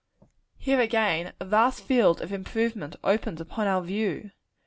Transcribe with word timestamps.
Here, 0.57 0.79
again, 0.79 1.33
a 1.39 1.45
vast 1.45 1.83
field 1.83 2.23
of 2.23 2.33
improvement 2.33 2.95
opens 3.03 3.39
upon 3.39 3.67
our 3.67 3.83
view. 3.83 4.31